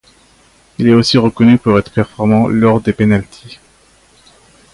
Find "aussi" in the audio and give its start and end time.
0.95-1.19